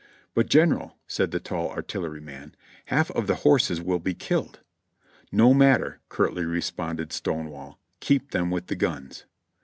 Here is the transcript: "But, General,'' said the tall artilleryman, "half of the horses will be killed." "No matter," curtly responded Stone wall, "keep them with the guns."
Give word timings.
"But, 0.33 0.49
General,'' 0.49 0.97
said 1.05 1.29
the 1.29 1.39
tall 1.39 1.69
artilleryman, 1.69 2.55
"half 2.85 3.11
of 3.11 3.27
the 3.27 3.35
horses 3.45 3.79
will 3.79 3.99
be 3.99 4.15
killed." 4.15 4.59
"No 5.31 5.53
matter," 5.53 5.99
curtly 6.09 6.43
responded 6.43 7.13
Stone 7.13 7.51
wall, 7.51 7.77
"keep 7.99 8.31
them 8.31 8.49
with 8.49 8.65
the 8.65 8.75
guns." 8.75 9.25